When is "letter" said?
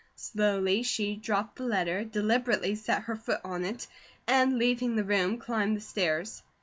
1.65-2.03